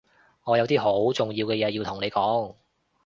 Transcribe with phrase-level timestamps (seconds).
[0.45, 2.55] 我有啲好重要嘅嘢要同你講